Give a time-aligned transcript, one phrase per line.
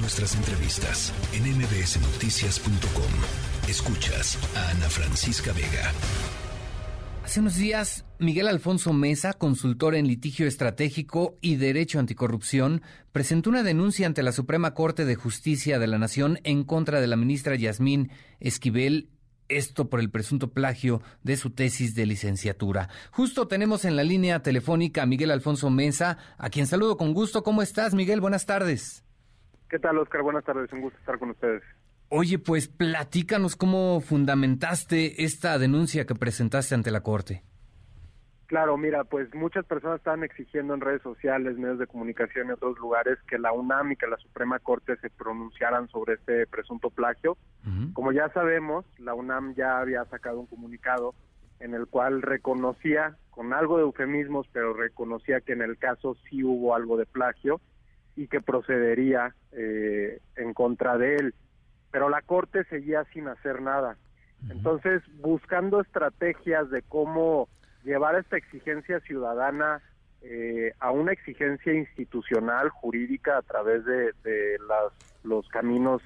[0.00, 3.68] nuestras entrevistas en mbsnoticias.com.
[3.68, 5.92] Escuchas a Ana Francisca Vega.
[7.24, 12.82] Hace unos días, Miguel Alfonso Mesa, consultor en litigio estratégico y derecho anticorrupción,
[13.12, 17.06] presentó una denuncia ante la Suprema Corte de Justicia de la Nación en contra de
[17.06, 18.10] la ministra Yasmín
[18.40, 19.10] Esquivel
[19.48, 22.88] esto por el presunto plagio de su tesis de licenciatura.
[23.10, 27.42] Justo tenemos en la línea telefónica a Miguel Alfonso Mesa, a quien saludo con gusto.
[27.42, 28.20] ¿Cómo estás, Miguel?
[28.20, 29.04] Buenas tardes.
[29.68, 30.22] ¿Qué tal, Oscar?
[30.22, 30.72] Buenas tardes.
[30.72, 31.62] Un gusto estar con ustedes.
[32.08, 37.42] Oye, pues platícanos cómo fundamentaste esta denuncia que presentaste ante la Corte.
[38.46, 42.78] Claro, mira, pues muchas personas están exigiendo en redes sociales, medios de comunicación y otros
[42.78, 47.36] lugares que la UNAM y que la Suprema Corte se pronunciaran sobre este presunto plagio.
[47.92, 51.14] Como ya sabemos, la UNAM ya había sacado un comunicado
[51.60, 56.42] en el cual reconocía, con algo de eufemismos, pero reconocía que en el caso sí
[56.42, 57.60] hubo algo de plagio
[58.18, 61.34] y que procedería eh, en contra de él.
[61.92, 63.96] Pero la Corte seguía sin hacer nada.
[64.50, 67.48] Entonces, buscando estrategias de cómo
[67.84, 69.80] llevar esta exigencia ciudadana
[70.22, 74.12] eh, a una exigencia institucional, jurídica, a través de,
[75.22, 76.02] los caminos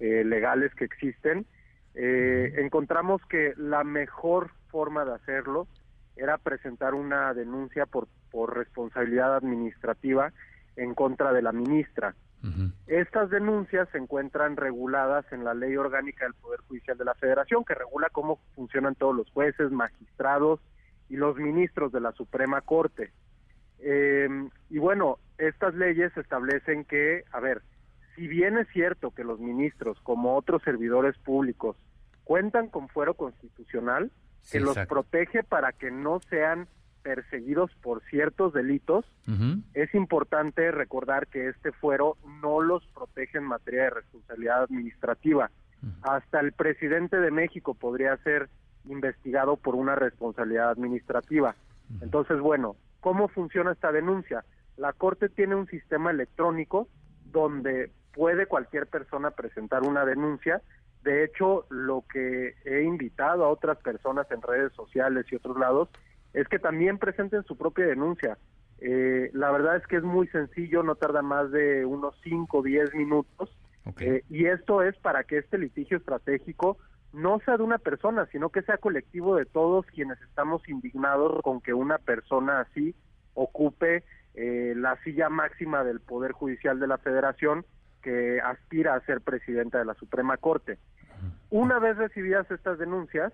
[0.00, 1.46] eh, legales que existen,
[1.94, 5.66] eh, encontramos que la mejor forma de hacerlo
[6.16, 10.32] era presentar una denuncia por, por responsabilidad administrativa
[10.76, 12.14] en contra de la ministra.
[12.86, 17.64] Estas denuncias se encuentran reguladas en la Ley Orgánica del Poder Judicial de la Federación,
[17.64, 20.60] que regula cómo funcionan todos los jueces, magistrados
[21.08, 23.12] y los ministros de la Suprema Corte.
[23.78, 24.28] Eh,
[24.68, 27.62] y bueno, estas leyes establecen que, a ver,
[28.14, 31.76] si bien es cierto que los ministros, como otros servidores públicos,
[32.24, 34.10] cuentan con fuero constitucional
[34.50, 36.68] que los protege para que no sean
[37.04, 39.04] perseguidos por ciertos delitos,
[39.74, 45.50] es importante recordar que este fuero no los protege en materia de responsabilidad administrativa.
[46.02, 48.48] Hasta el presidente de México podría ser
[48.86, 51.54] investigado por una responsabilidad administrativa.
[52.00, 54.44] Entonces, bueno, ¿cómo funciona esta denuncia?
[54.78, 56.88] La Corte tiene un sistema electrónico
[57.26, 60.62] donde puede cualquier persona presentar una denuncia.
[61.02, 65.90] De hecho, lo que he invitado a otras personas en redes sociales y otros lados
[66.34, 68.36] es que también presenten su propia denuncia.
[68.80, 72.62] Eh, la verdad es que es muy sencillo, no tarda más de unos 5 o
[72.62, 73.56] 10 minutos.
[74.00, 76.78] Eh, y esto es para que este litigio estratégico
[77.12, 81.60] no sea de una persona, sino que sea colectivo de todos quienes estamos indignados con
[81.60, 82.94] que una persona así
[83.34, 84.02] ocupe
[84.34, 87.64] eh, la silla máxima del Poder Judicial de la Federación
[88.02, 90.78] que aspira a ser presidenta de la Suprema Corte.
[91.50, 93.32] Una vez recibidas estas denuncias,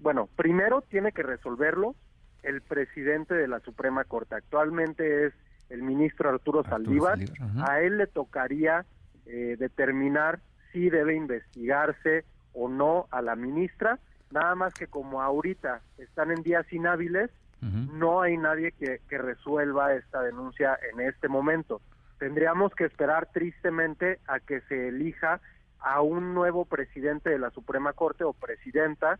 [0.00, 1.94] bueno, primero tiene que resolverlo
[2.42, 4.34] el presidente de la Suprema Corte.
[4.34, 5.34] Actualmente es
[5.70, 7.18] el ministro Arturo, Saldívar.
[7.66, 8.84] a él le tocaría
[9.26, 10.40] eh, determinar
[10.72, 13.98] si debe investigarse o no a la ministra,
[14.30, 19.92] nada más que como ahorita están en días inhábiles, no hay nadie que, que resuelva
[19.92, 21.80] esta denuncia en este momento.
[22.18, 25.40] Tendríamos que esperar tristemente a que se elija
[25.80, 29.18] a un nuevo presidente de la Suprema Corte o presidenta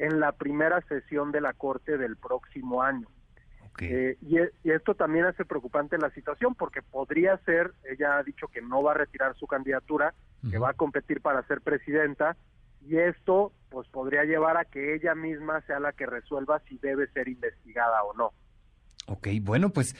[0.00, 3.06] en la primera sesión de la Corte del próximo año.
[3.80, 8.48] Eh, y, y, esto también hace preocupante la situación porque podría ser, ella ha dicho
[8.48, 10.12] que no va a retirar su candidatura,
[10.50, 12.36] que va a competir para ser presidenta,
[12.86, 17.06] y esto pues podría llevar a que ella misma sea la que resuelva si debe
[17.12, 18.32] ser investigada o no.
[19.06, 19.94] Ok, bueno, pues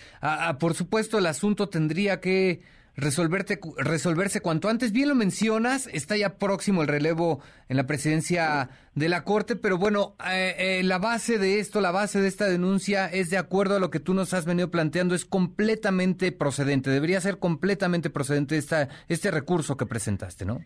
[0.59, 2.63] por supuesto el asunto tendría que
[2.97, 4.93] resolverte, resolverse cuanto antes.
[4.93, 9.79] Bien lo mencionas, está ya próximo el relevo en la presidencia de la Corte, pero
[9.79, 13.77] bueno, eh, eh, la base de esto, la base de esta denuncia es de acuerdo
[13.77, 18.57] a lo que tú nos has venido planteando, es completamente procedente, debería ser completamente procedente
[18.57, 20.61] esta, este recurso que presentaste, ¿no?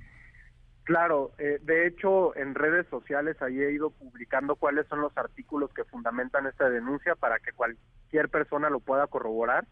[0.84, 5.72] Claro, eh, de hecho en redes sociales ahí he ido publicando cuáles son los artículos
[5.72, 9.66] que fundamentan esta denuncia para que cualquier persona lo pueda corroborar.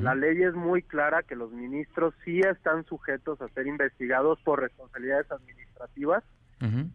[0.00, 4.60] La ley es muy clara que los ministros sí están sujetos a ser investigados por
[4.60, 6.24] responsabilidades administrativas.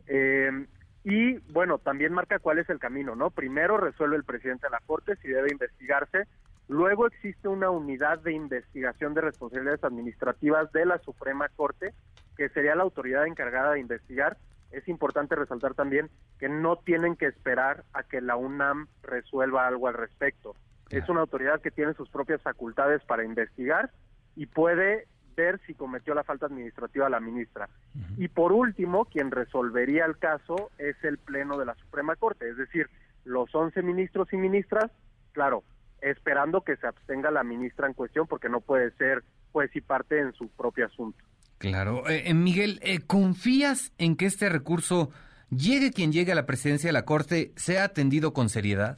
[0.08, 0.68] Eh,
[1.04, 3.32] y bueno, también marca cuál es el camino, ¿no?
[3.32, 6.28] Primero resuelve el presidente de la Corte si debe investigarse.
[6.68, 11.94] Luego existe una unidad de investigación de responsabilidades administrativas de la Suprema Corte
[12.38, 14.38] que sería la autoridad encargada de investigar,
[14.72, 16.10] es importante resaltar también
[16.40, 20.56] que no tienen que esperar a que la UNAM resuelva algo al respecto.
[20.92, 23.92] Es una autoridad que tiene sus propias facultades para investigar
[24.36, 27.70] y puede ver si cometió la falta administrativa la ministra.
[28.18, 32.58] Y por último, quien resolvería el caso es el Pleno de la Suprema Corte, es
[32.58, 32.90] decir,
[33.24, 34.92] los 11 ministros y ministras,
[35.32, 35.64] claro,
[36.02, 40.20] esperando que se abstenga la ministra en cuestión porque no puede ser juez y parte
[40.20, 41.24] en su propio asunto.
[41.58, 42.10] Claro.
[42.10, 45.12] Eh, Miguel, ¿confías en que este recurso,
[45.50, 48.98] llegue quien llegue a la presidencia de la Corte, sea atendido con seriedad?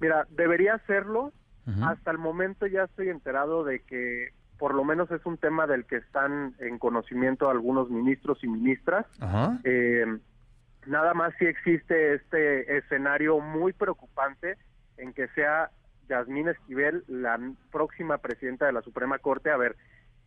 [0.00, 1.32] Mira, debería hacerlo.
[1.82, 5.86] Hasta el momento ya estoy enterado de que por lo menos es un tema del
[5.86, 9.06] que están en conocimiento algunos ministros y ministras.
[9.64, 10.06] Eh,
[10.86, 14.58] nada más si existe este escenario muy preocupante
[14.98, 15.70] en que sea
[16.08, 17.38] Yasmín Esquivel la
[17.72, 19.50] próxima presidenta de la Suprema Corte.
[19.50, 19.76] A ver,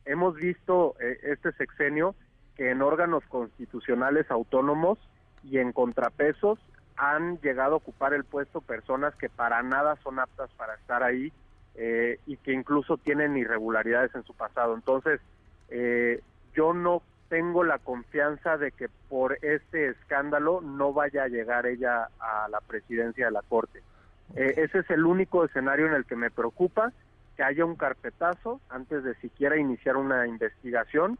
[0.06, 2.16] hemos visto eh, este sexenio
[2.56, 4.98] que en órganos constitucionales autónomos
[5.44, 6.60] y en contrapesos
[6.98, 11.32] han llegado a ocupar el puesto personas que para nada son aptas para estar ahí
[11.76, 14.74] eh, y que incluso tienen irregularidades en su pasado.
[14.74, 15.22] Entonces,
[15.70, 16.22] eh,
[16.56, 22.10] yo no tengo la confianza de que por este escándalo no vaya a llegar ella
[22.20, 23.84] a la presidencia de la Corte.
[24.36, 26.92] Eh, ese es el único escenario en el que me preocupa,
[27.36, 31.20] que haya un carpetazo antes de siquiera iniciar una investigación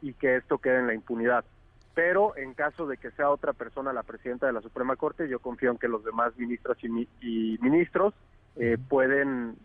[0.00, 1.44] y que esto quede en la impunidad.
[1.94, 5.40] Pero en caso de que sea otra persona la presidenta de la Suprema Corte, yo
[5.40, 8.14] confío en que los demás ministros y ministros
[8.56, 9.56] eh, pueden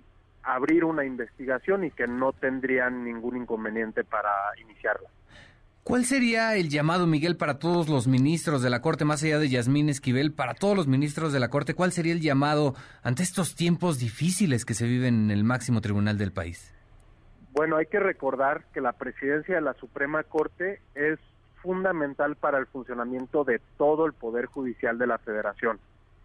[0.43, 4.31] abrir una investigación y que no tendrían ningún inconveniente para
[4.61, 5.09] iniciarla.
[5.83, 9.47] ¿Cuál sería el llamado, Miguel, para todos los ministros de la Corte, más allá de
[9.47, 11.75] Yasmín Esquivel, para todos los ministros de la Corte?
[11.75, 16.17] ¿Cuál sería el llamado ante estos tiempos difíciles que se viven en el máximo tribunal
[16.17, 16.73] del país?
[17.53, 21.19] Bueno, hay que recordar que la presidencia de la Suprema Corte es
[21.67, 25.81] fundamental para el funcionamiento de todo el Poder Judicial de la Federación.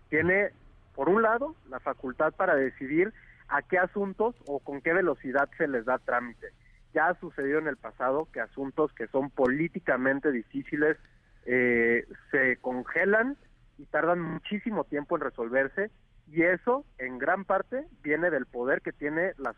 [0.08, 0.52] Tiene
[0.94, 3.12] por un lado, la facultad para decidir
[3.48, 6.52] a qué asuntos o con qué velocidad se les da trámite.
[6.94, 10.96] Ya ha sucedido en el pasado que asuntos que son políticamente difíciles
[11.44, 13.36] eh, se congelan
[13.78, 15.90] y tardan muchísimo tiempo en resolverse
[16.30, 19.56] y eso en gran parte viene del poder que tiene la,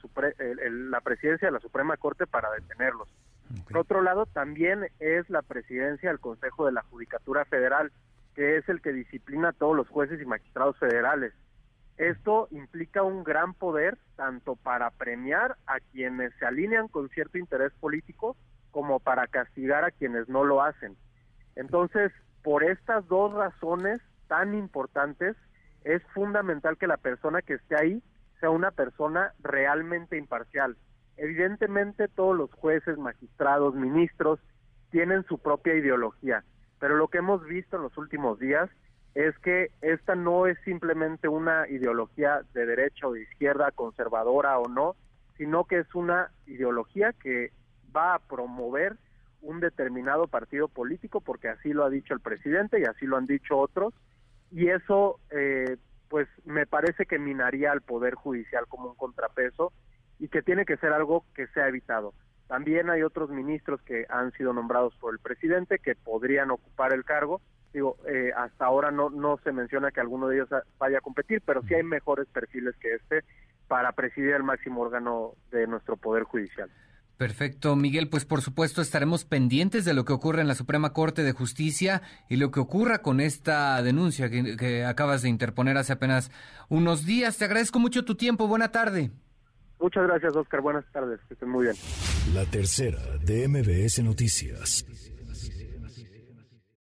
[0.71, 3.09] la presidencia de la Suprema Corte para detenerlos.
[3.69, 7.93] Por otro lado, también es la presidencia del Consejo de la Judicatura Federal,
[8.35, 11.33] que es el que disciplina a todos los jueces y magistrados federales.
[11.97, 17.73] Esto implica un gran poder tanto para premiar a quienes se alinean con cierto interés
[17.79, 18.37] político
[18.73, 20.97] como para castigar a quienes no lo hacen.
[21.55, 22.11] Entonces,
[22.43, 25.37] por estas dos razones tan importantes,
[25.85, 28.03] es fundamental que la persona que esté ahí
[28.41, 30.77] sea una persona realmente imparcial.
[31.17, 34.41] Evidentemente todos los jueces, magistrados, ministros
[34.91, 36.45] tienen su propia ideología
[36.85, 38.69] pero lo que hemos visto en los últimos días
[39.15, 44.69] es que esta no es simplemente una ideología de derecha o de izquierda, conservadora o
[44.69, 44.95] no,
[45.39, 47.53] sino que es una ideología que
[47.97, 48.97] va a promover
[49.41, 53.25] un determinado partido político, porque así lo ha dicho el presidente y así lo han
[53.25, 53.95] dicho otros,
[54.51, 55.79] y eso eh,
[56.11, 59.73] pues me parece que minaría al Poder Judicial como un contrapeso
[60.19, 62.15] y que tiene que ser algo que sea evitado.
[62.47, 67.05] También hay otros ministros que han sido nombrados por el presidente que podrían ocupar el
[67.05, 67.41] cargo.
[67.73, 71.43] Digo, eh, hasta ahora no, no se menciona que alguno de ellos vaya a competir,
[71.45, 73.25] pero sí hay mejores perfiles que este
[73.67, 76.71] para presidir el máximo órgano de nuestro Poder Judicial.
[77.17, 78.09] Perfecto, Miguel.
[78.09, 82.03] Pues por supuesto estaremos pendientes de lo que ocurre en la Suprema Corte de Justicia
[82.29, 86.31] y lo que ocurra con esta denuncia que, que acabas de interponer hace apenas
[86.69, 87.39] unos días.
[87.39, 88.49] Te agradezco mucho tu tiempo.
[88.49, 89.13] Buena tarde.
[89.81, 90.61] Muchas gracias, Oscar.
[90.61, 91.21] Buenas tardes.
[91.29, 91.77] Que estén muy bien.
[92.35, 94.85] La tercera de MBS Noticias.